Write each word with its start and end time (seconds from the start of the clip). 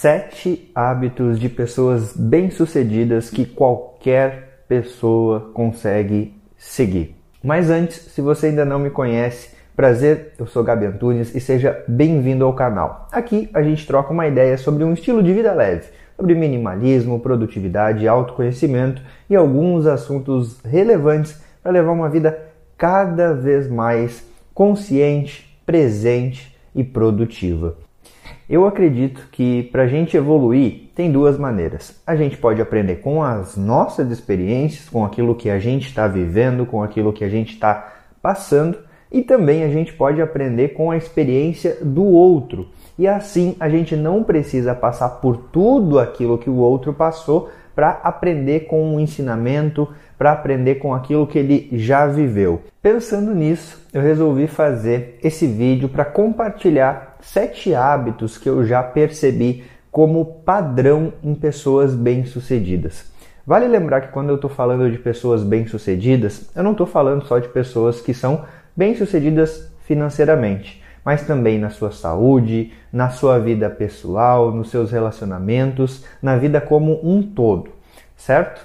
Sete 0.00 0.72
hábitos 0.74 1.38
de 1.38 1.50
pessoas 1.50 2.16
bem-sucedidas 2.16 3.28
que 3.28 3.44
qualquer 3.44 4.64
pessoa 4.66 5.50
consegue 5.52 6.40
seguir. 6.56 7.14
Mas 7.44 7.68
antes, 7.68 7.96
se 7.96 8.22
você 8.22 8.46
ainda 8.46 8.64
não 8.64 8.78
me 8.78 8.88
conhece, 8.88 9.54
prazer, 9.76 10.32
eu 10.38 10.46
sou 10.46 10.64
Gabi 10.64 10.86
Antunes 10.86 11.34
e 11.34 11.38
seja 11.38 11.84
bem-vindo 11.86 12.46
ao 12.46 12.54
canal. 12.54 13.08
Aqui 13.12 13.50
a 13.52 13.60
gente 13.62 13.86
troca 13.86 14.10
uma 14.10 14.26
ideia 14.26 14.56
sobre 14.56 14.84
um 14.84 14.94
estilo 14.94 15.22
de 15.22 15.34
vida 15.34 15.52
leve, 15.52 15.88
sobre 16.16 16.34
minimalismo, 16.34 17.20
produtividade, 17.20 18.08
autoconhecimento 18.08 19.02
e 19.28 19.36
alguns 19.36 19.84
assuntos 19.84 20.62
relevantes 20.64 21.38
para 21.62 21.72
levar 21.72 21.92
uma 21.92 22.08
vida 22.08 22.38
cada 22.78 23.34
vez 23.34 23.68
mais 23.68 24.26
consciente, 24.54 25.60
presente 25.66 26.56
e 26.74 26.82
produtiva. 26.82 27.76
Eu 28.48 28.66
acredito 28.66 29.28
que 29.30 29.64
para 29.64 29.82
a 29.82 29.86
gente 29.86 30.16
evoluir 30.16 30.90
tem 30.94 31.10
duas 31.10 31.38
maneiras. 31.38 32.00
A 32.06 32.16
gente 32.16 32.36
pode 32.36 32.60
aprender 32.60 32.96
com 32.96 33.22
as 33.22 33.56
nossas 33.56 34.10
experiências, 34.10 34.88
com 34.88 35.04
aquilo 35.04 35.34
que 35.34 35.48
a 35.48 35.58
gente 35.58 35.86
está 35.86 36.06
vivendo, 36.06 36.66
com 36.66 36.82
aquilo 36.82 37.12
que 37.12 37.24
a 37.24 37.28
gente 37.28 37.54
está 37.54 37.92
passando, 38.20 38.78
e 39.10 39.22
também 39.22 39.64
a 39.64 39.68
gente 39.68 39.92
pode 39.92 40.22
aprender 40.22 40.68
com 40.68 40.90
a 40.90 40.96
experiência 40.96 41.78
do 41.82 42.04
outro. 42.04 42.68
E 42.98 43.08
assim 43.08 43.56
a 43.58 43.68
gente 43.68 43.96
não 43.96 44.22
precisa 44.22 44.74
passar 44.74 45.08
por 45.20 45.36
tudo 45.36 45.98
aquilo 45.98 46.38
que 46.38 46.50
o 46.50 46.56
outro 46.56 46.92
passou 46.92 47.50
para 47.74 48.00
aprender 48.04 48.66
com 48.66 48.94
um 48.94 49.00
ensinamento, 49.00 49.88
para 50.18 50.32
aprender 50.32 50.76
com 50.76 50.94
aquilo 50.94 51.26
que 51.26 51.38
ele 51.38 51.68
já 51.72 52.06
viveu. 52.06 52.60
Pensando 52.82 53.34
nisso, 53.34 53.86
eu 53.92 54.02
resolvi 54.02 54.46
fazer 54.46 55.18
esse 55.22 55.46
vídeo 55.46 55.88
para 55.88 56.04
compartilhar 56.04 57.09
sete 57.20 57.74
hábitos 57.74 58.38
que 58.38 58.48
eu 58.48 58.64
já 58.64 58.82
percebi 58.82 59.64
como 59.90 60.24
padrão 60.24 61.12
em 61.22 61.34
pessoas 61.34 61.94
bem-sucedidas. 61.94 63.10
Vale 63.46 63.66
lembrar 63.66 64.02
que 64.02 64.12
quando 64.12 64.28
eu 64.28 64.36
estou 64.36 64.50
falando 64.50 64.90
de 64.90 64.98
pessoas 64.98 65.42
bem-sucedidas, 65.42 66.50
eu 66.54 66.62
não 66.62 66.72
estou 66.72 66.86
falando 66.86 67.24
só 67.24 67.38
de 67.38 67.48
pessoas 67.48 68.00
que 68.00 68.14
são 68.14 68.44
bem-sucedidas 68.76 69.72
financeiramente, 69.84 70.82
mas 71.04 71.26
também 71.26 71.58
na 71.58 71.70
sua 71.70 71.90
saúde, 71.90 72.72
na 72.92 73.10
sua 73.10 73.38
vida 73.38 73.68
pessoal, 73.68 74.52
nos 74.52 74.70
seus 74.70 74.92
relacionamentos, 74.92 76.04
na 76.22 76.36
vida 76.36 76.60
como 76.60 77.00
um 77.02 77.22
todo, 77.22 77.70
certo? 78.16 78.64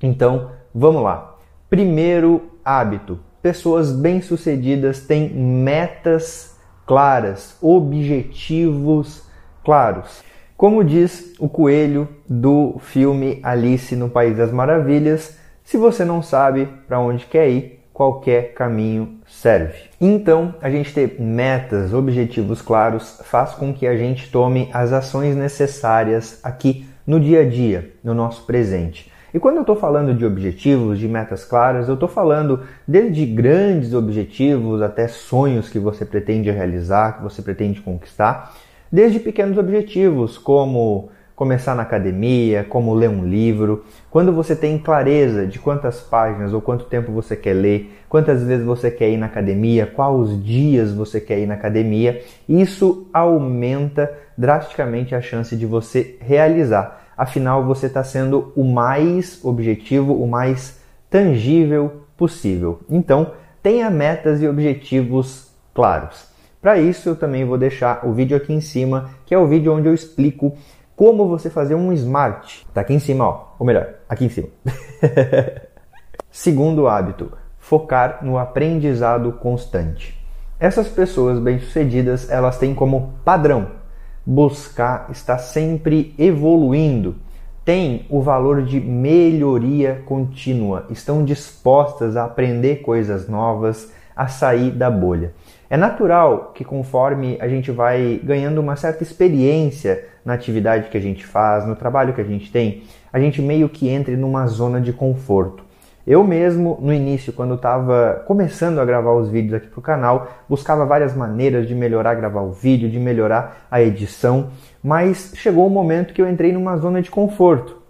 Então, 0.00 0.50
Vamos 0.74 1.02
lá. 1.02 1.36
Primeiro 1.68 2.50
hábito: 2.64 3.18
pessoas 3.42 3.92
bem-sucedidas 3.92 5.00
têm 5.00 5.28
metas 5.28 6.51
claras, 6.86 7.56
objetivos 7.60 9.22
claros. 9.64 10.22
Como 10.56 10.84
diz 10.84 11.34
o 11.38 11.48
coelho 11.48 12.08
do 12.28 12.76
filme 12.78 13.40
Alice 13.42 13.96
no 13.96 14.08
País 14.08 14.36
das 14.36 14.52
Maravilhas, 14.52 15.36
se 15.64 15.76
você 15.76 16.04
não 16.04 16.22
sabe 16.22 16.68
para 16.86 17.00
onde 17.00 17.26
quer 17.26 17.48
ir, 17.48 17.82
qualquer 17.92 18.54
caminho 18.54 19.18
serve. 19.26 19.90
Então, 20.00 20.54
a 20.62 20.70
gente 20.70 20.92
ter 20.94 21.20
metas, 21.20 21.92
objetivos 21.92 22.62
claros 22.62 23.20
faz 23.24 23.52
com 23.52 23.72
que 23.72 23.86
a 23.86 23.96
gente 23.96 24.30
tome 24.30 24.70
as 24.72 24.92
ações 24.92 25.36
necessárias 25.36 26.40
aqui 26.42 26.86
no 27.06 27.20
dia 27.20 27.42
a 27.42 27.48
dia, 27.48 27.92
no 28.02 28.14
nosso 28.14 28.44
presente. 28.46 29.11
E 29.34 29.40
quando 29.40 29.56
eu 29.56 29.62
estou 29.62 29.76
falando 29.76 30.14
de 30.14 30.26
objetivos, 30.26 30.98
de 30.98 31.08
metas 31.08 31.44
claras, 31.44 31.88
eu 31.88 31.94
estou 31.94 32.08
falando 32.08 32.60
desde 32.86 33.24
grandes 33.24 33.94
objetivos 33.94 34.82
até 34.82 35.08
sonhos 35.08 35.70
que 35.70 35.78
você 35.78 36.04
pretende 36.04 36.50
realizar, 36.50 37.16
que 37.16 37.22
você 37.22 37.40
pretende 37.40 37.80
conquistar, 37.80 38.54
desde 38.90 39.18
pequenos 39.18 39.56
objetivos 39.56 40.36
como 40.36 41.08
começar 41.34 41.74
na 41.74 41.82
academia, 41.82 42.62
como 42.62 42.94
ler 42.94 43.08
um 43.08 43.24
livro, 43.24 43.84
quando 44.10 44.32
você 44.32 44.54
tem 44.54 44.78
clareza 44.78 45.46
de 45.46 45.58
quantas 45.58 46.00
páginas 46.00 46.52
ou 46.52 46.60
quanto 46.60 46.84
tempo 46.84 47.10
você 47.10 47.34
quer 47.34 47.54
ler, 47.54 47.90
quantas 48.10 48.44
vezes 48.44 48.64
você 48.64 48.90
quer 48.90 49.08
ir 49.08 49.16
na 49.16 49.26
academia, 49.26 49.86
quais 49.86 50.44
dias 50.44 50.92
você 50.92 51.18
quer 51.20 51.38
ir 51.38 51.46
na 51.46 51.54
academia, 51.54 52.22
isso 52.46 53.08
aumenta 53.14 54.12
drasticamente 54.36 55.14
a 55.14 55.22
chance 55.22 55.56
de 55.56 55.64
você 55.64 56.16
realizar 56.20 57.01
afinal 57.16 57.64
você 57.64 57.86
está 57.86 58.02
sendo 58.02 58.52
o 58.56 58.64
mais 58.64 59.44
objetivo, 59.44 60.14
o 60.14 60.28
mais 60.28 60.80
tangível 61.10 62.02
possível. 62.16 62.80
Então, 62.88 63.32
tenha 63.62 63.90
metas 63.90 64.40
e 64.42 64.48
objetivos 64.48 65.50
claros. 65.74 66.26
Para 66.60 66.78
isso, 66.78 67.08
eu 67.08 67.16
também 67.16 67.44
vou 67.44 67.58
deixar 67.58 68.06
o 68.06 68.12
vídeo 68.12 68.36
aqui 68.36 68.52
em 68.52 68.60
cima, 68.60 69.10
que 69.26 69.34
é 69.34 69.38
o 69.38 69.46
vídeo 69.46 69.74
onde 69.74 69.88
eu 69.88 69.94
explico 69.94 70.56
como 70.94 71.28
você 71.28 71.50
fazer 71.50 71.74
um 71.74 71.92
smart. 71.92 72.64
Tá 72.72 72.82
aqui 72.82 72.94
em 72.94 72.98
cima, 72.98 73.26
ó. 73.26 73.54
Ou 73.58 73.66
melhor, 73.66 73.94
aqui 74.08 74.26
em 74.26 74.28
cima. 74.28 74.48
Segundo 76.30 76.86
hábito, 76.86 77.32
focar 77.58 78.20
no 78.22 78.38
aprendizado 78.38 79.32
constante. 79.32 80.18
Essas 80.58 80.88
pessoas 80.88 81.40
bem-sucedidas, 81.40 82.30
elas 82.30 82.58
têm 82.58 82.74
como 82.74 83.14
padrão 83.24 83.81
buscar 84.24 85.08
estar 85.10 85.38
sempre 85.38 86.14
evoluindo, 86.18 87.16
têm 87.64 88.06
o 88.08 88.20
valor 88.20 88.62
de 88.62 88.80
melhoria 88.80 90.02
contínua, 90.04 90.86
estão 90.90 91.24
dispostas 91.24 92.16
a 92.16 92.24
aprender 92.24 92.82
coisas 92.82 93.28
novas, 93.28 93.92
a 94.16 94.28
sair 94.28 94.70
da 94.70 94.90
bolha. 94.90 95.32
É 95.70 95.76
natural 95.76 96.52
que 96.54 96.64
conforme 96.64 97.38
a 97.40 97.48
gente 97.48 97.70
vai 97.70 98.20
ganhando 98.22 98.60
uma 98.60 98.76
certa 98.76 99.02
experiência 99.02 100.06
na 100.24 100.34
atividade 100.34 100.90
que 100.90 100.96
a 100.98 101.00
gente 101.00 101.24
faz, 101.24 101.66
no 101.66 101.74
trabalho 101.74 102.12
que 102.12 102.20
a 102.20 102.24
gente 102.24 102.52
tem, 102.52 102.82
a 103.12 103.18
gente 103.18 103.40
meio 103.40 103.68
que 103.68 103.88
entre 103.88 104.16
numa 104.16 104.46
zona 104.46 104.80
de 104.80 104.92
conforto. 104.92 105.64
Eu 106.04 106.24
mesmo, 106.24 106.78
no 106.80 106.92
início, 106.92 107.32
quando 107.32 107.54
estava 107.54 108.24
começando 108.26 108.80
a 108.80 108.84
gravar 108.84 109.12
os 109.12 109.28
vídeos 109.28 109.54
aqui 109.54 109.68
para 109.68 109.78
o 109.78 109.82
canal, 109.82 110.32
buscava 110.48 110.84
várias 110.84 111.14
maneiras 111.14 111.68
de 111.68 111.76
melhorar 111.76 112.16
gravar 112.16 112.42
o 112.42 112.50
vídeo, 112.50 112.90
de 112.90 112.98
melhorar 112.98 113.66
a 113.70 113.80
edição, 113.80 114.50
mas 114.82 115.32
chegou 115.36 115.64
o 115.64 115.68
um 115.68 115.70
momento 115.70 116.12
que 116.12 116.20
eu 116.20 116.28
entrei 116.28 116.52
numa 116.52 116.76
zona 116.76 117.00
de 117.00 117.10
conforto. 117.10 117.80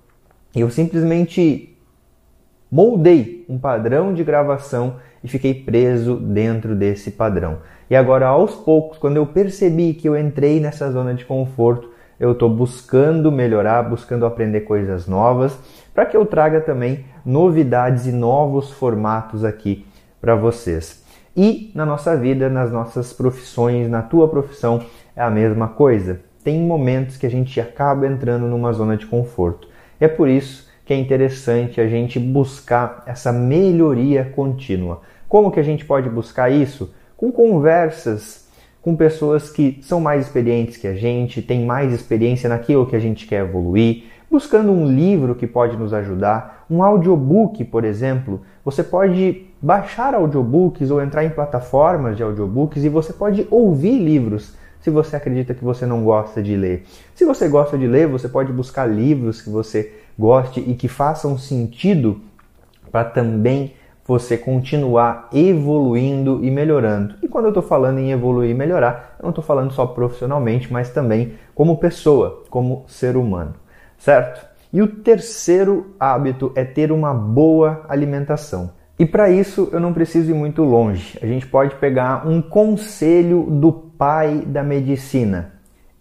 Eu 0.55 0.69
simplesmente 0.69 1.75
moldei 2.71 3.47
um 3.49 3.59
padrão 3.59 4.13
de 4.13 4.23
gravação 4.23 4.97
e 5.25 5.29
fiquei 5.29 5.55
preso 5.55 6.17
dentro 6.17 6.75
desse 6.75 7.11
padrão. 7.11 7.59
E 7.89 7.97
agora, 7.97 8.27
aos 8.27 8.55
poucos, 8.55 8.99
quando 8.99 9.17
eu 9.17 9.27
percebi 9.27 9.95
que 9.95 10.07
eu 10.07 10.19
entrei 10.19 10.61
nessa 10.61 10.91
zona 10.91 11.15
de 11.15 11.25
conforto, 11.25 11.92
eu 12.23 12.31
estou 12.31 12.49
buscando 12.49 13.33
melhorar, 13.33 13.83
buscando 13.83 14.25
aprender 14.25 14.61
coisas 14.61 15.09
novas, 15.09 15.59
para 15.93 16.07
que 16.07 16.17
eu 16.17 16.25
traga 16.25 16.61
também 16.61 17.05
novidades 17.27 18.07
e 18.07 18.13
novos 18.13 18.71
formatos 18.71 19.45
aqui 19.45 19.85
para 20.21 20.37
vocês. 20.37 21.05
E 21.37 21.73
na 21.75 21.85
nossa 21.85 22.17
vida, 22.17 22.49
nas 22.49 22.71
nossas 22.71 23.13
profissões, 23.13 23.91
na 23.91 24.03
tua 24.03 24.29
profissão, 24.29 24.85
é 25.17 25.21
a 25.21 25.29
mesma 25.29 25.67
coisa. 25.67 26.21
Tem 26.45 26.61
momentos 26.61 27.17
que 27.17 27.27
a 27.27 27.31
gente 27.31 27.61
acaba 27.61 28.07
entrando 28.07 28.47
numa 28.47 28.73
zona 28.73 28.97
de 28.97 29.07
conforto. 29.07 29.67
É 29.99 30.07
por 30.07 30.29
isso 30.29 30.71
que 30.85 30.95
é 30.95 30.97
interessante 30.97 31.81
a 31.81 31.89
gente 31.89 32.21
buscar 32.21 33.03
essa 33.05 33.33
melhoria 33.33 34.31
contínua. 34.33 35.01
Como 35.29 35.51
que 35.51 35.59
a 35.59 35.65
gente 35.65 35.85
pode 35.85 36.09
buscar 36.09 36.53
isso? 36.53 36.95
Com 37.17 37.33
conversas 37.33 38.42
com 38.83 38.97
pessoas 38.97 39.49
que 39.49 39.79
são 39.81 40.01
mais 40.01 40.27
experientes 40.27 40.77
que 40.77 40.89
a 40.89 40.95
gente, 40.95 41.41
têm 41.41 41.65
mais 41.65 41.93
experiência 41.93 42.49
naquilo 42.49 42.85
que 42.85 42.97
a 42.97 42.99
gente 42.99 43.27
quer 43.27 43.45
evoluir, 43.45 44.05
buscando 44.29 44.73
um 44.73 44.87
livro 44.87 45.37
que 45.37 45.47
pode 45.47 45.77
nos 45.77 45.95
ajudar, 45.95 46.67
um 46.69 46.83
audiobook, 46.83 47.65
por 47.65 47.85
exemplo. 47.85 48.41
Você 48.65 48.83
pode 48.83 49.47
baixar 49.61 50.15
audiobooks 50.15 50.91
ou 50.91 51.01
entrar 51.01 51.25
em 51.25 51.31
plataformas 51.31 52.17
de 52.17 52.25
audiobooks 52.25 52.83
e 52.83 52.89
você 52.89 53.13
pode 53.13 53.47
ouvir 53.51 53.99
livros 53.99 54.55
se 54.81 54.91
você 54.91 55.15
acredita 55.15 55.55
que 55.55 55.63
você 55.63 55.87
não 55.87 56.03
gosta 56.03 56.43
de 56.43 56.57
ler. 56.57 56.85
Se 57.15 57.25
você 57.25 57.47
gosta 57.49 57.79
de 57.79 57.87
ler, 57.87 58.09
você 58.09 58.29
pode 58.29 58.53
buscar 58.53 58.85
livros 58.85 59.41
que 59.41 59.49
você 59.49 59.93
goste 60.19 60.59
e 60.59 60.75
que 60.75 60.89
façam 60.89 61.39
sentido 61.39 62.21
para 62.91 63.05
também 63.05 63.75
você 64.07 64.37
continuar 64.37 65.29
evoluindo 65.33 66.41
e 66.43 66.51
melhorando. 66.51 67.15
E 67.23 67.29
quando 67.29 67.47
eu 67.47 67.51
estou 67.51 67.63
falando 67.63 67.99
em 67.99 68.11
evoluir 68.11 68.51
e 68.51 68.55
melhorar, 68.55 69.17
eu 69.19 69.25
não 69.25 69.31
estou 69.31 69.45
falando 69.45 69.73
só 69.73 69.87
profissionalmente, 69.87 70.73
mas 70.73 70.91
também 70.91 71.35
como 71.55 71.79
pessoa, 71.79 72.43
como 72.51 72.85
ser 72.89 73.17
humano, 73.17 73.55
certo? 73.97 74.45
E 74.73 74.81
o 74.81 74.89
terceiro 74.89 75.95
hábito 76.01 76.51
é 76.55 76.65
ter 76.65 76.91
uma 76.91 77.13
boa 77.13 77.85
alimentação. 77.89 78.71
E 78.99 79.05
para 79.05 79.31
isso 79.31 79.69
eu 79.73 79.81
não 79.81 79.93
preciso 79.93 80.31
ir 80.31 80.35
muito 80.35 80.63
longe. 80.63 81.19
A 81.21 81.27
gente 81.27 81.47
pode 81.47 81.75
pegar 81.77 82.27
um 82.27 82.41
conselho 82.41 83.43
do 83.51 83.73
pai 83.73 84.43
da 84.47 84.63
medicina, 84.63 85.53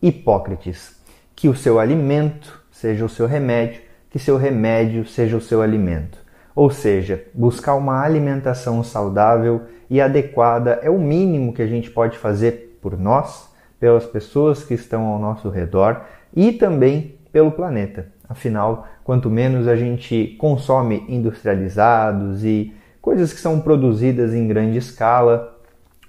Hipócrates, 0.02 0.96
que 1.36 1.50
o 1.50 1.56
seu 1.56 1.80
alimento 1.80 2.62
seja 2.72 3.04
o 3.04 3.10
seu 3.10 3.28
remédio, 3.28 3.82
que 4.10 4.20
seu 4.20 4.38
remédio 4.38 5.06
seja 5.06 5.36
o 5.36 5.42
seu 5.42 5.62
alimento. 5.62 6.21
Ou 6.56 6.70
seja, 6.70 7.24
buscar 7.34 7.76
uma 7.76 8.02
alimentação 8.02 8.84
saudável 8.84 9.62
e 9.90 10.02
adequada 10.02 10.80
é 10.82 10.90
o 10.90 11.00
mínimo 11.00 11.54
que 11.54 11.62
a 11.62 11.68
gente 11.68 11.90
pode 11.90 12.18
fazer 12.18 12.78
por 12.82 12.98
nós, 12.98 13.50
pelas 13.80 14.06
pessoas 14.06 14.64
que 14.64 14.74
estão 14.74 15.04
ao 15.06 15.20
nosso 15.20 15.50
redor 15.50 16.02
e 16.36 16.52
também 16.52 17.16
pelo 17.32 17.52
planeta. 17.52 18.08
Afinal, 18.28 18.88
quanto 19.04 19.30
menos 19.30 19.68
a 19.68 19.76
gente 19.76 20.36
consome 20.40 21.06
industrializados 21.10 22.44
e 22.44 22.74
coisas 23.02 23.34
que 23.34 23.40
são 23.40 23.60
produzidas 23.60 24.34
em 24.34 24.48
grande 24.48 24.78
escala, 24.78 25.58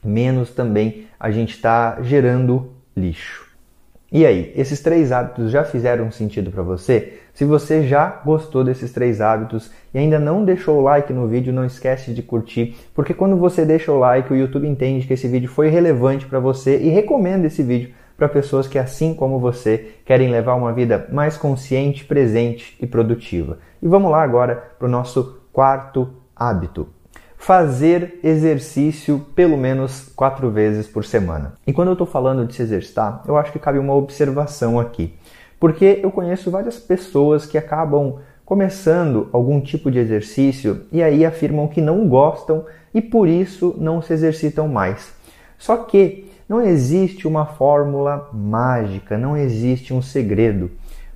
menos 0.05 0.51
também 0.51 1.07
a 1.19 1.31
gente 1.31 1.55
está 1.55 1.99
gerando 2.03 2.73
lixo. 2.97 3.51
E 4.11 4.27
aí, 4.27 4.53
esses 4.55 4.81
três 4.81 5.11
hábitos 5.11 5.51
já 5.51 5.65
fizeram 5.65 6.11
sentido 6.11 6.51
para 6.51 6.63
você? 6.63 7.22
Se 7.35 7.47
você 7.47 7.87
já 7.87 8.21
gostou 8.25 8.63
desses 8.63 8.93
três 8.93 9.21
hábitos 9.21 9.71
e 9.95 9.99
ainda 9.99 10.19
não 10.19 10.45
deixou 10.45 10.79
o 10.79 10.83
like 10.83 11.13
no 11.13 11.27
vídeo, 11.27 11.53
não 11.53 11.65
esquece 11.65 12.13
de 12.13 12.23
curtir, 12.23 12.77
porque 12.95 13.15
quando 13.15 13.37
você 13.37 13.65
deixa 13.65 13.91
o 13.91 13.99
like, 13.99 14.33
o 14.33 14.37
YouTube 14.37 14.69
entende 14.69 15.07
que 15.07 15.15
esse 15.15 15.27
vídeo 15.27 15.49
foi 15.49 15.69
relevante 15.69 16.27
para 16.27 16.39
você 16.39 16.79
e 16.79 16.91
recomenda 16.91 17.47
esse 17.47 17.63
vídeo 17.63 17.95
para 18.19 18.29
pessoas 18.29 18.69
que, 18.69 18.79
assim 18.79 19.15
como 19.15 19.39
você, 19.39 19.95
querem 20.05 20.31
levar 20.31 20.55
uma 20.55 20.73
vida 20.73 21.09
mais 21.11 21.37
consciente, 21.37 22.05
presente 22.05 22.77
e 22.81 22.87
produtiva. 22.87 23.59
E 23.83 23.89
vamos 23.89 24.11
lá 24.11 24.23
agora 24.23 24.63
para 24.79 24.87
o 24.87 24.91
nosso 24.91 25.41
quarto 25.53 26.11
hábito 26.37 26.87
fazer 27.43 28.21
exercício 28.23 29.19
pelo 29.35 29.57
menos 29.57 30.13
quatro 30.15 30.49
vezes 30.49 30.87
por 30.87 31.05
semana. 31.05 31.55
E 31.67 31.73
quando 31.73 31.89
eu 31.89 31.95
estou 31.95 32.07
falando 32.07 32.47
de 32.47 32.55
se 32.55 32.63
exercitar, 32.63 33.21
eu 33.27 33.37
acho 33.37 33.51
que 33.51 33.59
cabe 33.59 33.81
uma 33.81 33.95
observação 33.95 34.79
aqui, 34.79 35.13
porque 35.63 36.01
eu 36.03 36.11
conheço 36.11 36.51
várias 36.51 36.77
pessoas 36.77 37.47
que 37.47 37.57
acabam 37.57 38.17
começando 38.45 39.29
algum 39.33 39.61
tipo 39.61 39.93
de 39.93 40.01
exercício 40.01 40.87
e 40.91 41.01
aí 41.01 41.25
afirmam 41.25 41.69
que 41.69 41.81
não 41.81 42.09
gostam 42.09 42.67
e 42.93 43.01
por 43.01 43.29
isso 43.29 43.73
não 43.79 44.03
se 44.03 44.13
exercitam 44.13 44.67
mais. 44.67 45.15
Só 45.57 45.77
que 45.77 46.29
não 46.49 46.61
existe 46.61 47.29
uma 47.29 47.47
fórmula 47.47 48.29
mágica, 48.33 49.17
não 49.17 49.37
existe 49.37 49.95
um 49.95 50.03
segredo. 50.03 50.69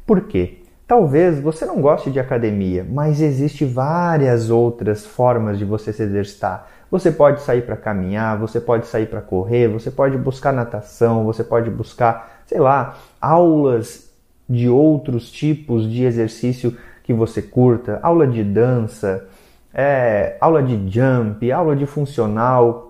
Por 0.06 0.28
quê? 0.28 0.58
Talvez 0.86 1.40
você 1.40 1.66
não 1.66 1.80
goste 1.80 2.08
de 2.08 2.20
academia, 2.20 2.86
mas 2.88 3.20
existe 3.20 3.64
várias 3.64 4.48
outras 4.48 5.04
formas 5.04 5.58
de 5.58 5.64
você 5.64 5.92
se 5.92 6.04
exercitar. 6.04 6.68
Você 6.88 7.10
pode 7.10 7.40
sair 7.40 7.62
para 7.62 7.76
caminhar, 7.76 8.38
você 8.38 8.60
pode 8.60 8.86
sair 8.86 9.06
para 9.06 9.20
correr, 9.20 9.66
você 9.66 9.90
pode 9.90 10.16
buscar 10.16 10.52
natação, 10.52 11.24
você 11.24 11.42
pode 11.42 11.68
buscar, 11.68 12.42
sei 12.46 12.60
lá, 12.60 12.96
aulas 13.20 14.05
de 14.48 14.68
outros 14.68 15.30
tipos 15.30 15.90
de 15.90 16.04
exercício 16.04 16.76
que 17.02 17.12
você 17.12 17.40
curta, 17.40 17.98
aula 18.02 18.26
de 18.26 18.42
dança, 18.42 19.26
é, 19.72 20.36
aula 20.40 20.62
de 20.62 20.90
jump, 20.90 21.50
aula 21.52 21.76
de 21.76 21.86
funcional, 21.86 22.86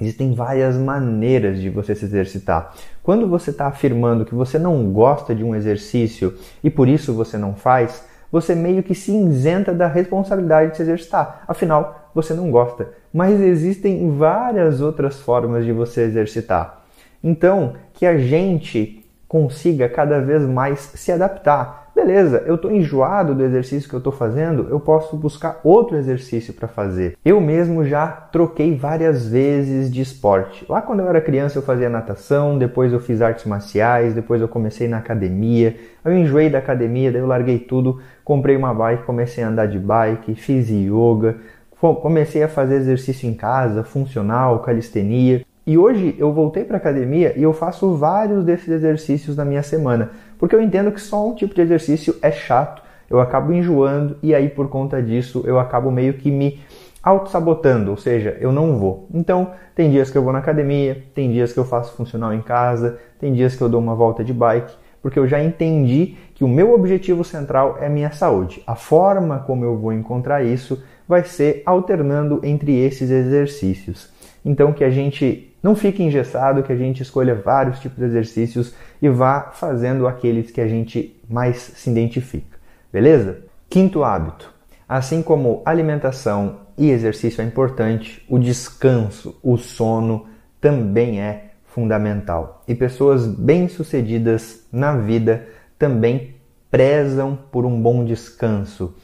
Existem 0.00 0.34
várias 0.34 0.76
maneiras 0.76 1.60
de 1.60 1.70
você 1.70 1.94
se 1.94 2.04
exercitar. 2.04 2.74
Quando 3.02 3.28
você 3.28 3.50
está 3.50 3.68
afirmando 3.68 4.24
que 4.24 4.34
você 4.34 4.58
não 4.58 4.92
gosta 4.92 5.34
de 5.34 5.44
um 5.44 5.54
exercício 5.54 6.34
e 6.64 6.70
por 6.70 6.88
isso 6.88 7.14
você 7.14 7.38
não 7.38 7.54
faz, 7.54 8.04
você 8.30 8.56
meio 8.56 8.82
que 8.82 8.94
se 8.94 9.12
isenta 9.12 9.72
da 9.72 9.86
responsabilidade 9.86 10.72
de 10.72 10.78
se 10.78 10.82
exercitar. 10.82 11.44
Afinal, 11.46 12.10
você 12.12 12.34
não 12.34 12.50
gosta. 12.50 12.88
Mas 13.12 13.40
existem 13.40 14.16
várias 14.16 14.80
outras 14.80 15.20
formas 15.20 15.64
de 15.64 15.70
você 15.70 16.02
exercitar. 16.02 16.82
Então, 17.22 17.74
que 17.92 18.04
a 18.04 18.18
gente 18.18 19.03
consiga 19.34 19.88
cada 19.88 20.20
vez 20.20 20.42
mais 20.42 20.78
se 20.94 21.10
adaptar 21.10 21.84
Beleza, 21.94 22.42
eu 22.44 22.56
estou 22.56 22.72
enjoado 22.72 23.36
do 23.36 23.44
exercício 23.44 23.88
que 23.88 23.94
eu 23.94 23.98
estou 23.98 24.12
fazendo, 24.12 24.66
eu 24.68 24.80
posso 24.80 25.16
buscar 25.16 25.60
outro 25.62 25.96
exercício 25.96 26.52
para 26.52 26.66
fazer. 26.66 27.16
Eu 27.24 27.40
mesmo 27.40 27.84
já 27.84 28.08
troquei 28.08 28.76
várias 28.76 29.28
vezes 29.28 29.88
de 29.92 30.02
esporte. 30.02 30.66
Lá 30.68 30.82
quando 30.82 31.00
eu 31.00 31.08
era 31.08 31.20
criança 31.20 31.56
eu 31.56 31.62
fazia 31.62 31.88
natação, 31.88 32.58
depois 32.58 32.92
eu 32.92 32.98
fiz 32.98 33.22
artes 33.22 33.44
marciais, 33.44 34.12
depois 34.12 34.40
eu 34.40 34.48
comecei 34.48 34.88
na 34.88 34.98
academia. 34.98 35.76
Eu 36.04 36.12
enjoei 36.12 36.50
da 36.50 36.58
academia, 36.58 37.12
daí 37.12 37.20
eu 37.20 37.28
larguei 37.28 37.60
tudo, 37.60 38.00
comprei 38.24 38.56
uma 38.56 38.74
bike, 38.74 39.04
comecei 39.04 39.44
a 39.44 39.48
andar 39.48 39.66
de 39.66 39.78
bike, 39.78 40.34
fiz 40.34 40.68
yoga, 40.68 41.36
comecei 41.78 42.42
a 42.42 42.48
fazer 42.48 42.74
exercício 42.74 43.28
em 43.28 43.34
casa, 43.34 43.84
funcional, 43.84 44.58
calistenia. 44.62 45.44
E 45.66 45.78
hoje 45.78 46.14
eu 46.18 46.30
voltei 46.30 46.62
para 46.62 46.76
academia 46.76 47.32
e 47.36 47.42
eu 47.42 47.54
faço 47.54 47.94
vários 47.94 48.44
desses 48.44 48.68
exercícios 48.68 49.34
na 49.36 49.46
minha 49.46 49.62
semana, 49.62 50.10
porque 50.38 50.54
eu 50.54 50.60
entendo 50.60 50.92
que 50.92 51.00
só 51.00 51.26
um 51.26 51.34
tipo 51.34 51.54
de 51.54 51.62
exercício 51.62 52.16
é 52.20 52.30
chato, 52.30 52.82
eu 53.08 53.18
acabo 53.18 53.52
enjoando 53.52 54.16
e 54.22 54.34
aí 54.34 54.48
por 54.48 54.68
conta 54.68 55.02
disso 55.02 55.42
eu 55.46 55.58
acabo 55.58 55.90
meio 55.90 56.14
que 56.14 56.30
me 56.30 56.60
auto-sabotando, 57.02 57.90
ou 57.90 57.96
seja, 57.96 58.36
eu 58.40 58.52
não 58.52 58.78
vou. 58.78 59.06
Então, 59.12 59.52
tem 59.74 59.90
dias 59.90 60.10
que 60.10 60.16
eu 60.16 60.22
vou 60.22 60.32
na 60.32 60.38
academia, 60.38 61.02
tem 61.14 61.30
dias 61.30 61.52
que 61.52 61.58
eu 61.58 61.64
faço 61.64 61.94
funcional 61.94 62.32
em 62.32 62.40
casa, 62.40 62.98
tem 63.18 63.32
dias 63.32 63.54
que 63.56 63.62
eu 63.62 63.68
dou 63.68 63.80
uma 63.80 63.94
volta 63.94 64.24
de 64.24 64.32
bike, 64.32 64.74
porque 65.02 65.18
eu 65.18 65.26
já 65.26 65.42
entendi 65.42 66.16
que 66.34 66.44
o 66.44 66.48
meu 66.48 66.74
objetivo 66.74 67.22
central 67.22 67.76
é 67.80 67.90
minha 67.90 68.10
saúde. 68.10 68.62
A 68.66 68.74
forma 68.74 69.38
como 69.40 69.64
eu 69.64 69.76
vou 69.76 69.92
encontrar 69.92 70.42
isso 70.42 70.82
vai 71.06 71.24
ser 71.24 71.62
alternando 71.66 72.40
entre 72.42 72.78
esses 72.78 73.10
exercícios. 73.10 74.10
Então, 74.42 74.72
que 74.72 74.82
a 74.82 74.88
gente 74.88 75.53
não 75.64 75.74
fique 75.74 76.02
engessado, 76.02 76.62
que 76.62 76.70
a 76.70 76.76
gente 76.76 77.02
escolha 77.02 77.34
vários 77.34 77.78
tipos 77.78 77.96
de 77.96 78.04
exercícios 78.04 78.74
e 79.00 79.08
vá 79.08 79.50
fazendo 79.54 80.06
aqueles 80.06 80.50
que 80.50 80.60
a 80.60 80.68
gente 80.68 81.18
mais 81.26 81.56
se 81.56 81.88
identifica. 81.88 82.58
Beleza? 82.92 83.38
Quinto 83.70 84.04
hábito. 84.04 84.52
Assim 84.86 85.22
como 85.22 85.62
alimentação 85.64 86.60
e 86.76 86.90
exercício 86.90 87.40
é 87.40 87.46
importante, 87.46 88.22
o 88.28 88.38
descanso, 88.38 89.40
o 89.42 89.56
sono 89.56 90.26
também 90.60 91.22
é 91.22 91.52
fundamental. 91.64 92.62
E 92.68 92.74
pessoas 92.74 93.26
bem-sucedidas 93.26 94.66
na 94.70 94.94
vida 94.94 95.48
também 95.78 96.34
prezam 96.70 97.38
por 97.50 97.64
um 97.64 97.80
bom 97.80 98.04
descanso, 98.04 98.94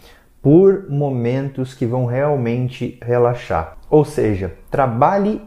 por 0.42 0.90
momentos 0.90 1.73
que 1.73 1.87
vão 1.87 2.04
realmente 2.04 2.99
relaxar. 3.00 3.78
Ou 3.88 4.04
seja, 4.04 4.52
trabalhe 4.70 5.40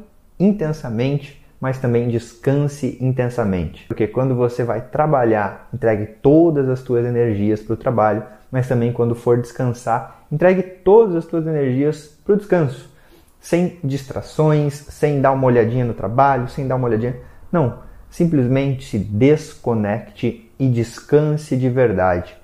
intensamente, 0.43 1.41
mas 1.59 1.77
também 1.77 2.09
descanse 2.09 2.97
intensamente. 3.00 3.85
Porque 3.88 4.05
quando 4.05 4.35
você 4.35 4.63
vai 4.63 4.81
trabalhar, 4.81 5.69
entregue 5.73 6.05
todas 6.05 6.67
as 6.67 6.79
suas 6.79 7.05
energias 7.05 7.62
para 7.62 7.73
o 7.73 7.77
trabalho, 7.77 8.23
mas 8.51 8.67
também 8.67 8.91
quando 8.91 9.15
for 9.15 9.39
descansar, 9.39 10.25
entregue 10.31 10.62
todas 10.62 11.15
as 11.15 11.25
suas 11.25 11.47
energias 11.47 12.07
para 12.25 12.33
o 12.33 12.38
descanso. 12.38 12.91
Sem 13.39 13.79
distrações, 13.83 14.73
sem 14.73 15.21
dar 15.21 15.31
uma 15.31 15.47
olhadinha 15.47 15.85
no 15.85 15.93
trabalho, 15.93 16.50
sem 16.50 16.67
dar 16.67 16.75
uma 16.75 16.88
olhadinha. 16.88 17.15
Não, 17.51 17.79
simplesmente 18.09 18.85
se 18.85 19.00
desconecte 19.00 20.51
e 20.59 20.69
descanse 20.69 21.55
de 21.55 21.69
verdade. 21.69 22.35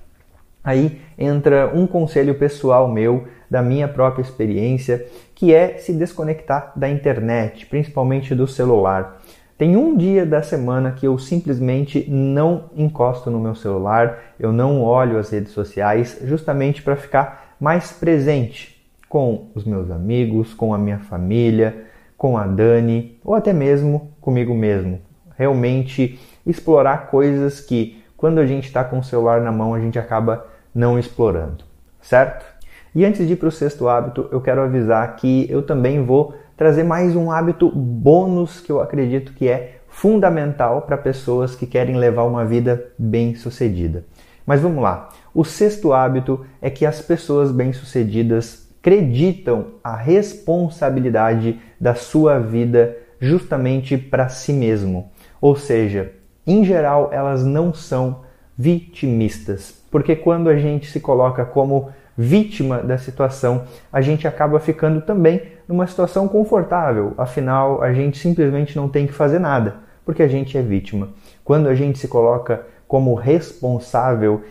Aí 0.64 1.00
entra 1.18 1.70
um 1.74 1.86
conselho 1.86 2.34
pessoal 2.34 2.88
meu, 2.88 3.28
da 3.50 3.60
minha 3.60 3.88
própria 3.88 4.22
experiência, 4.22 5.04
que 5.34 5.52
é 5.52 5.78
se 5.78 5.92
desconectar 5.92 6.72
da 6.76 6.88
internet, 6.88 7.66
principalmente 7.66 8.34
do 8.34 8.46
celular. 8.46 9.20
Tem 9.58 9.76
um 9.76 9.94
dia 9.94 10.24
da 10.24 10.42
semana 10.42 10.92
que 10.92 11.06
eu 11.06 11.18
simplesmente 11.18 12.08
não 12.08 12.70
encosto 12.74 13.30
no 13.30 13.38
meu 13.38 13.54
celular, 13.54 14.34
eu 14.38 14.52
não 14.52 14.82
olho 14.82 15.18
as 15.18 15.28
redes 15.30 15.52
sociais, 15.52 16.18
justamente 16.24 16.82
para 16.82 16.96
ficar 16.96 17.56
mais 17.60 17.92
presente 17.92 18.80
com 19.06 19.50
os 19.54 19.64
meus 19.64 19.90
amigos, 19.90 20.54
com 20.54 20.72
a 20.72 20.78
minha 20.78 21.00
família, 21.00 21.84
com 22.16 22.38
a 22.38 22.46
Dani 22.46 23.18
ou 23.24 23.34
até 23.34 23.52
mesmo 23.52 24.12
comigo 24.20 24.54
mesmo. 24.54 25.00
Realmente 25.36 26.18
explorar 26.46 27.10
coisas 27.10 27.60
que 27.60 28.02
quando 28.16 28.38
a 28.38 28.46
gente 28.46 28.66
está 28.66 28.84
com 28.84 28.98
o 28.98 29.04
celular 29.04 29.40
na 29.40 29.52
mão 29.52 29.74
a 29.74 29.80
gente 29.80 29.98
acaba 29.98 30.46
não 30.74 30.98
explorando, 30.98 31.64
certo? 32.00 32.46
E 32.94 33.04
antes 33.04 33.26
de 33.26 33.34
ir 33.34 33.36
para 33.36 33.48
o 33.48 33.52
sexto 33.52 33.88
hábito, 33.88 34.28
eu 34.32 34.40
quero 34.40 34.60
avisar 34.60 35.14
que 35.16 35.46
eu 35.48 35.62
também 35.62 36.04
vou 36.04 36.34
trazer 36.56 36.82
mais 36.82 37.14
um 37.14 37.30
hábito 37.30 37.70
bônus 37.70 38.60
que 38.60 38.70
eu 38.70 38.80
acredito 38.80 39.32
que 39.32 39.48
é 39.48 39.76
fundamental 39.88 40.82
para 40.82 40.96
pessoas 40.96 41.54
que 41.54 41.66
querem 41.66 41.96
levar 41.96 42.24
uma 42.24 42.44
vida 42.44 42.92
bem 42.98 43.34
sucedida. 43.34 44.04
Mas 44.44 44.60
vamos 44.60 44.82
lá. 44.82 45.08
O 45.32 45.44
sexto 45.44 45.92
hábito 45.92 46.44
é 46.60 46.68
que 46.68 46.84
as 46.84 47.00
pessoas 47.00 47.52
bem-sucedidas 47.52 48.68
acreditam 48.80 49.66
a 49.84 49.94
responsabilidade 49.94 51.60
da 51.78 51.94
sua 51.94 52.38
vida 52.38 52.96
justamente 53.20 53.96
para 53.96 54.28
si 54.28 54.52
mesmo. 54.52 55.10
Ou 55.40 55.54
seja, 55.54 56.12
em 56.46 56.64
geral, 56.64 57.10
elas 57.12 57.44
não 57.44 57.72
são 57.72 58.22
vitimistas, 58.56 59.82
porque 59.90 60.16
quando 60.16 60.48
a 60.48 60.56
gente 60.56 60.90
se 60.90 61.00
coloca 61.00 61.44
como 61.44 61.90
vítima 62.16 62.78
da 62.78 62.98
situação, 62.98 63.64
a 63.92 64.00
gente 64.00 64.26
acaba 64.26 64.60
ficando 64.60 65.00
também 65.00 65.42
numa 65.66 65.86
situação 65.86 66.28
confortável. 66.28 67.14
Afinal, 67.16 67.82
a 67.82 67.92
gente 67.92 68.18
simplesmente 68.18 68.76
não 68.76 68.88
tem 68.88 69.06
que 69.06 69.12
fazer 69.12 69.38
nada, 69.38 69.76
porque 70.04 70.22
a 70.22 70.28
gente 70.28 70.56
é 70.58 70.62
vítima. 70.62 71.08
Quando 71.44 71.68
a 71.68 71.74
gente 71.74 71.98
se 71.98 72.08
coloca 72.08 72.66
como 72.86 73.14
responsável, 73.14 74.42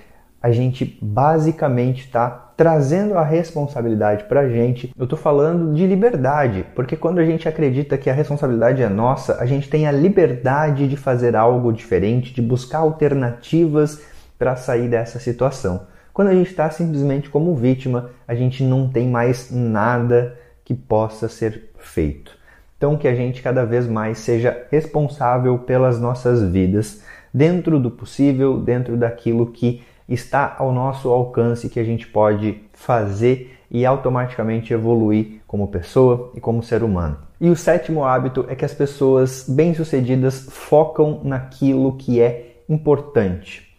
a 0.41 0.51
gente 0.51 0.97
basicamente 1.01 2.05
está 2.05 2.29
trazendo 2.55 3.17
a 3.17 3.23
responsabilidade 3.23 4.25
para 4.25 4.41
a 4.41 4.49
gente. 4.49 4.93
Eu 4.97 5.03
estou 5.05 5.17
falando 5.17 5.73
de 5.73 5.85
liberdade, 5.85 6.65
porque 6.75 6.95
quando 6.95 7.19
a 7.19 7.25
gente 7.25 7.47
acredita 7.47 7.97
que 7.97 8.09
a 8.09 8.13
responsabilidade 8.13 8.81
é 8.81 8.89
nossa, 8.89 9.41
a 9.41 9.45
gente 9.45 9.69
tem 9.69 9.87
a 9.87 9.91
liberdade 9.91 10.87
de 10.87 10.97
fazer 10.97 11.35
algo 11.35 11.71
diferente, 11.71 12.33
de 12.33 12.41
buscar 12.41 12.79
alternativas 12.79 14.01
para 14.37 14.55
sair 14.55 14.87
dessa 14.87 15.19
situação. 15.19 15.87
Quando 16.19 16.31
a 16.31 16.35
gente 16.35 16.49
está 16.49 16.69
simplesmente 16.69 17.29
como 17.29 17.55
vítima, 17.55 18.09
a 18.27 18.35
gente 18.35 18.61
não 18.61 18.89
tem 18.89 19.07
mais 19.07 19.49
nada 19.51 20.37
que 20.65 20.73
possa 20.73 21.29
ser 21.29 21.71
feito. 21.77 22.37
Então, 22.75 22.97
que 22.97 23.07
a 23.07 23.15
gente 23.15 23.41
cada 23.41 23.65
vez 23.65 23.87
mais 23.87 24.17
seja 24.17 24.67
responsável 24.69 25.59
pelas 25.59 25.97
nossas 25.97 26.43
vidas, 26.43 27.01
dentro 27.33 27.79
do 27.79 27.89
possível, 27.89 28.59
dentro 28.59 28.97
daquilo 28.97 29.53
que 29.53 29.81
está 30.09 30.57
ao 30.59 30.73
nosso 30.73 31.07
alcance 31.07 31.69
que 31.69 31.79
a 31.79 31.85
gente 31.85 32.05
pode 32.05 32.63
fazer 32.73 33.57
e 33.71 33.85
automaticamente 33.85 34.73
evoluir 34.73 35.39
como 35.47 35.69
pessoa 35.69 36.33
e 36.35 36.41
como 36.41 36.61
ser 36.61 36.83
humano. 36.83 37.17
E 37.39 37.49
o 37.49 37.55
sétimo 37.55 38.03
hábito 38.03 38.45
é 38.49 38.55
que 38.55 38.65
as 38.65 38.73
pessoas 38.73 39.45
bem-sucedidas 39.47 40.47
focam 40.49 41.21
naquilo 41.23 41.95
que 41.95 42.19
é 42.19 42.57
importante. 42.67 43.73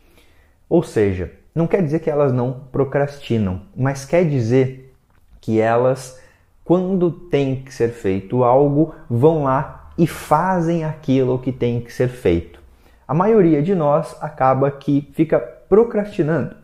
Ou 0.71 0.83
seja, 0.83 1.39
não 1.54 1.66
quer 1.66 1.83
dizer 1.83 2.00
que 2.00 2.11
elas 2.11 2.33
não 2.33 2.52
procrastinam, 2.71 3.62
mas 3.76 4.04
quer 4.04 4.25
dizer 4.25 4.95
que 5.40 5.61
elas, 5.61 6.21
quando 6.64 7.11
tem 7.11 7.57
que 7.57 7.73
ser 7.73 7.90
feito 7.90 8.45
algo, 8.45 8.95
vão 9.09 9.45
lá 9.45 9.90
e 9.99 10.07
fazem 10.07 10.85
aquilo 10.85 11.38
que 11.38 11.52
tem 11.52 11.80
que 11.80 11.92
ser 11.92 12.09
feito. 12.09 12.61
A 13.07 13.14
maioria 13.14 13.61
de 13.61 13.75
nós 13.75 14.16
acaba 14.21 14.71
que 14.71 15.11
fica 15.12 15.38
procrastinando 15.40 16.54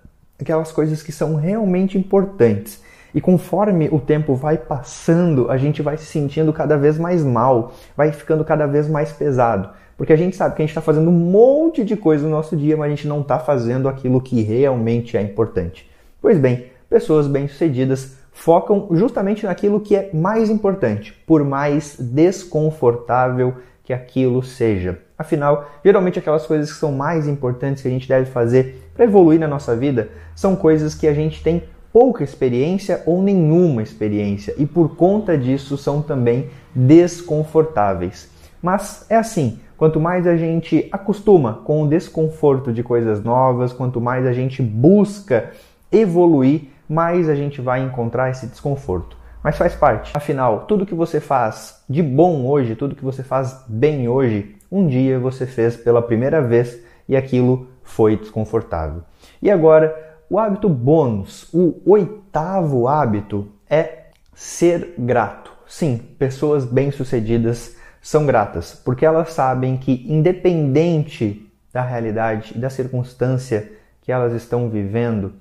aquelas 0.40 0.70
coisas 0.70 1.02
que 1.02 1.10
são 1.10 1.34
realmente 1.34 1.98
importantes. 1.98 2.82
E 3.14 3.20
conforme 3.20 3.88
o 3.90 3.98
tempo 3.98 4.34
vai 4.34 4.58
passando, 4.58 5.50
a 5.50 5.56
gente 5.56 5.80
vai 5.82 5.96
se 5.96 6.04
sentindo 6.04 6.52
cada 6.52 6.76
vez 6.76 6.98
mais 6.98 7.24
mal, 7.24 7.72
vai 7.96 8.12
ficando 8.12 8.44
cada 8.44 8.66
vez 8.66 8.88
mais 8.88 9.10
pesado. 9.10 9.70
Porque 9.96 10.12
a 10.12 10.16
gente 10.16 10.36
sabe 10.36 10.54
que 10.54 10.62
a 10.62 10.64
gente 10.64 10.70
está 10.70 10.82
fazendo 10.82 11.08
um 11.08 11.12
monte 11.12 11.84
de 11.84 11.96
coisa 11.96 12.24
no 12.24 12.30
nosso 12.30 12.56
dia, 12.56 12.76
mas 12.76 12.86
a 12.86 12.90
gente 12.90 13.08
não 13.08 13.20
está 13.20 13.38
fazendo 13.38 13.88
aquilo 13.88 14.20
que 14.20 14.42
realmente 14.42 15.16
é 15.16 15.22
importante. 15.22 15.88
Pois 16.20 16.38
bem, 16.38 16.66
pessoas 16.88 17.26
bem-sucedidas 17.26 18.16
focam 18.32 18.88
justamente 18.90 19.46
naquilo 19.46 19.80
que 19.80 19.96
é 19.96 20.10
mais 20.12 20.50
importante, 20.50 21.12
por 21.26 21.42
mais 21.42 21.96
desconfortável 21.98 23.54
que 23.82 23.92
aquilo 23.92 24.42
seja. 24.42 24.98
Afinal, 25.16 25.70
geralmente 25.82 26.18
aquelas 26.18 26.46
coisas 26.46 26.70
que 26.70 26.78
são 26.78 26.92
mais 26.92 27.26
importantes 27.26 27.80
que 27.80 27.88
a 27.88 27.90
gente 27.90 28.06
deve 28.06 28.30
fazer 28.30 28.90
para 28.94 29.04
evoluir 29.04 29.40
na 29.40 29.48
nossa 29.48 29.74
vida 29.74 30.10
são 30.34 30.54
coisas 30.54 30.94
que 30.94 31.06
a 31.06 31.14
gente 31.14 31.42
tem 31.42 31.62
pouca 31.92 32.22
experiência 32.22 33.02
ou 33.06 33.22
nenhuma 33.22 33.82
experiência 33.82 34.54
e 34.58 34.66
por 34.66 34.96
conta 34.96 35.38
disso 35.38 35.78
são 35.78 36.02
também 36.02 36.50
desconfortáveis. 36.74 38.28
Mas 38.60 39.06
é 39.08 39.16
assim, 39.16 39.60
quanto 39.76 40.00
mais 40.00 40.26
a 40.26 40.37
gente 40.37 40.88
acostuma 40.90 41.61
com 41.64 41.83
o 41.83 41.88
desconforto 41.88 42.73
de 42.73 42.83
coisas 42.83 43.23
novas, 43.23 43.73
quanto 43.73 44.00
mais 44.00 44.26
a 44.26 44.33
gente 44.33 44.62
busca 44.62 45.50
evoluir, 45.90 46.62
mais 46.88 47.28
a 47.28 47.35
gente 47.35 47.61
vai 47.61 47.83
encontrar 47.83 48.30
esse 48.30 48.47
desconforto 48.47 49.16
mas 49.47 49.56
faz 49.56 49.76
parte. 49.76 50.11
Afinal, 50.12 50.64
tudo 50.66 50.85
que 50.85 50.92
você 50.92 51.21
faz 51.21 51.80
de 51.88 52.02
bom 52.02 52.45
hoje, 52.49 52.75
tudo 52.75 52.97
que 52.97 53.04
você 53.04 53.23
faz 53.23 53.64
bem 53.68 54.09
hoje, 54.09 54.56
um 54.73 54.88
dia 54.88 55.21
você 55.21 55.47
fez 55.47 55.76
pela 55.76 56.02
primeira 56.02 56.42
vez 56.42 56.83
e 57.09 57.16
aquilo 57.16 57.68
foi 57.85 58.16
desconfortável. 58.16 59.02
E 59.40 59.49
agora, 59.49 60.18
o 60.28 60.37
hábito 60.37 60.68
bônus, 60.68 61.49
o 61.54 61.80
oitavo 61.87 62.88
hábito 62.88 63.47
é 63.71 64.06
ser 64.35 64.95
grato. 64.99 65.52
Sim, 65.64 65.97
pessoas 66.18 66.64
bem-sucedidas 66.64 67.76
são 68.06 68.25
gratas, 68.25 68.72
porque 68.72 69.04
elas 69.04 69.32
sabem 69.32 69.76
que, 69.76 70.06
independente 70.06 71.50
da 71.72 71.82
realidade 71.82 72.52
e 72.54 72.58
da 72.60 72.70
circunstância 72.70 73.68
que 74.00 74.12
elas 74.12 74.32
estão 74.32 74.70
vivendo, 74.70 75.32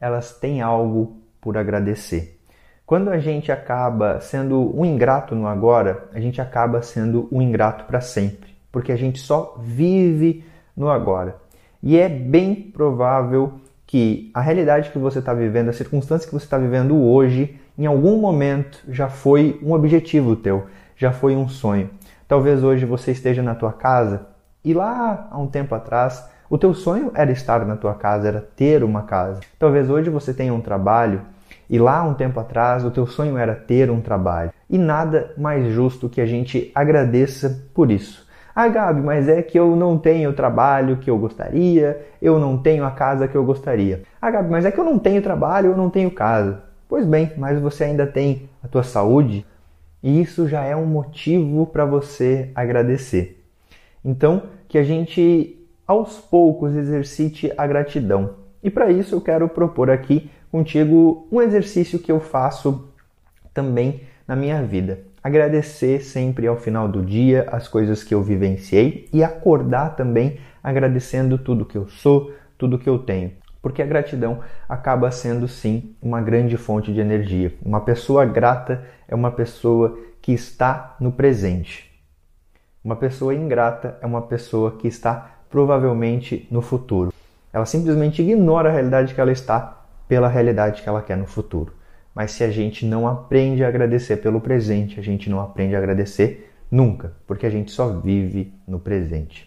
elas 0.00 0.32
têm 0.32 0.60
algo 0.60 1.22
por 1.40 1.56
agradecer. 1.56 2.40
Quando 2.84 3.08
a 3.10 3.20
gente 3.20 3.52
acaba 3.52 4.20
sendo 4.20 4.76
um 4.76 4.84
ingrato 4.84 5.36
no 5.36 5.46
agora, 5.46 6.08
a 6.12 6.18
gente 6.18 6.40
acaba 6.40 6.82
sendo 6.82 7.28
um 7.30 7.40
ingrato 7.40 7.84
para 7.84 8.00
sempre, 8.00 8.50
porque 8.72 8.90
a 8.90 8.96
gente 8.96 9.20
só 9.20 9.54
vive 9.56 10.44
no 10.76 10.90
agora. 10.90 11.36
E 11.80 11.96
é 11.96 12.08
bem 12.08 12.52
provável 12.52 13.60
que 13.86 14.28
a 14.34 14.40
realidade 14.40 14.90
que 14.90 14.98
você 14.98 15.20
está 15.20 15.32
vivendo, 15.32 15.68
a 15.68 15.72
circunstância 15.72 16.26
que 16.26 16.34
você 16.34 16.46
está 16.46 16.58
vivendo 16.58 17.00
hoje, 17.00 17.60
em 17.78 17.86
algum 17.86 18.18
momento 18.18 18.82
já 18.88 19.08
foi 19.08 19.60
um 19.62 19.72
objetivo 19.72 20.34
teu, 20.34 20.66
já 20.96 21.12
foi 21.12 21.36
um 21.36 21.48
sonho. 21.48 21.88
Talvez 22.28 22.62
hoje 22.62 22.84
você 22.84 23.12
esteja 23.12 23.42
na 23.42 23.54
tua 23.54 23.72
casa 23.72 24.26
e 24.62 24.74
lá 24.74 25.28
há 25.30 25.38
um 25.38 25.46
tempo 25.46 25.74
atrás 25.74 26.28
o 26.50 26.58
teu 26.58 26.74
sonho 26.74 27.10
era 27.14 27.32
estar 27.32 27.64
na 27.64 27.74
tua 27.74 27.94
casa, 27.94 28.28
era 28.28 28.46
ter 28.54 28.84
uma 28.84 29.02
casa. 29.04 29.40
Talvez 29.58 29.88
hoje 29.88 30.10
você 30.10 30.34
tenha 30.34 30.52
um 30.52 30.60
trabalho 30.60 31.22
e 31.70 31.78
lá 31.78 32.02
um 32.02 32.12
tempo 32.12 32.38
atrás 32.38 32.84
o 32.84 32.90
teu 32.90 33.06
sonho 33.06 33.38
era 33.38 33.54
ter 33.54 33.90
um 33.90 34.02
trabalho. 34.02 34.52
E 34.68 34.76
nada 34.76 35.32
mais 35.38 35.72
justo 35.72 36.06
que 36.06 36.20
a 36.20 36.26
gente 36.26 36.70
agradeça 36.74 37.64
por 37.72 37.90
isso. 37.90 38.28
Ah, 38.54 38.68
Gabi, 38.68 39.00
mas 39.00 39.26
é 39.26 39.40
que 39.40 39.58
eu 39.58 39.74
não 39.74 39.96
tenho 39.96 40.28
o 40.28 40.34
trabalho 40.34 40.98
que 40.98 41.08
eu 41.08 41.16
gostaria, 41.16 41.98
eu 42.20 42.38
não 42.38 42.58
tenho 42.58 42.84
a 42.84 42.90
casa 42.90 43.26
que 43.26 43.36
eu 43.36 43.44
gostaria. 43.44 44.02
Ah, 44.20 44.30
Gabi, 44.30 44.50
mas 44.50 44.66
é 44.66 44.70
que 44.70 44.78
eu 44.78 44.84
não 44.84 44.98
tenho 44.98 45.22
trabalho, 45.22 45.70
eu 45.70 45.76
não 45.78 45.88
tenho 45.88 46.10
casa. 46.10 46.62
Pois 46.86 47.06
bem, 47.06 47.32
mas 47.38 47.58
você 47.58 47.84
ainda 47.84 48.06
tem 48.06 48.50
a 48.62 48.68
tua 48.68 48.82
saúde 48.82 49.46
e 50.02 50.20
isso 50.20 50.48
já 50.48 50.64
é 50.64 50.76
um 50.76 50.86
motivo 50.86 51.66
para 51.66 51.84
você 51.84 52.50
agradecer. 52.54 53.44
Então, 54.04 54.44
que 54.68 54.78
a 54.78 54.82
gente 54.82 55.58
aos 55.86 56.18
poucos 56.18 56.74
exercite 56.74 57.50
a 57.56 57.66
gratidão. 57.66 58.34
E 58.62 58.70
para 58.70 58.90
isso 58.90 59.14
eu 59.14 59.20
quero 59.20 59.48
propor 59.48 59.90
aqui 59.90 60.30
contigo 60.50 61.26
um 61.32 61.40
exercício 61.40 61.98
que 61.98 62.12
eu 62.12 62.20
faço 62.20 62.88
também 63.54 64.02
na 64.26 64.36
minha 64.36 64.62
vida. 64.62 65.00
Agradecer 65.22 66.02
sempre 66.02 66.46
ao 66.46 66.56
final 66.56 66.88
do 66.88 67.02
dia 67.02 67.48
as 67.50 67.66
coisas 67.66 68.04
que 68.04 68.14
eu 68.14 68.22
vivenciei 68.22 69.08
e 69.12 69.24
acordar 69.24 69.96
também 69.96 70.38
agradecendo 70.62 71.38
tudo 71.38 71.64
que 71.64 71.76
eu 71.76 71.88
sou, 71.88 72.32
tudo 72.56 72.78
que 72.78 72.88
eu 72.88 72.98
tenho. 72.98 73.32
Porque 73.68 73.82
a 73.82 73.86
gratidão 73.86 74.40
acaba 74.66 75.10
sendo 75.10 75.46
sim 75.46 75.94
uma 76.00 76.22
grande 76.22 76.56
fonte 76.56 76.90
de 76.90 77.00
energia. 77.00 77.52
Uma 77.62 77.82
pessoa 77.82 78.24
grata 78.24 78.82
é 79.06 79.14
uma 79.14 79.30
pessoa 79.30 79.98
que 80.22 80.32
está 80.32 80.96
no 80.98 81.12
presente. 81.12 81.92
Uma 82.82 82.96
pessoa 82.96 83.34
ingrata 83.34 83.98
é 84.00 84.06
uma 84.06 84.22
pessoa 84.22 84.70
que 84.78 84.88
está 84.88 85.32
provavelmente 85.50 86.48
no 86.50 86.62
futuro. 86.62 87.12
Ela 87.52 87.66
simplesmente 87.66 88.22
ignora 88.22 88.70
a 88.70 88.72
realidade 88.72 89.12
que 89.12 89.20
ela 89.20 89.32
está 89.32 89.84
pela 90.08 90.28
realidade 90.28 90.80
que 90.80 90.88
ela 90.88 91.02
quer 91.02 91.18
no 91.18 91.26
futuro. 91.26 91.74
Mas 92.14 92.30
se 92.30 92.42
a 92.42 92.50
gente 92.50 92.86
não 92.86 93.06
aprende 93.06 93.62
a 93.62 93.68
agradecer 93.68 94.16
pelo 94.16 94.40
presente, 94.40 94.98
a 94.98 95.02
gente 95.02 95.28
não 95.28 95.42
aprende 95.42 95.76
a 95.76 95.78
agradecer 95.78 96.50
nunca, 96.70 97.12
porque 97.26 97.44
a 97.44 97.50
gente 97.50 97.70
só 97.70 97.90
vive 98.00 98.50
no 98.66 98.80
presente. 98.80 99.46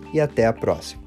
e 0.13 0.19
até 0.19 0.45
a 0.45 0.53
próxima. 0.53 1.00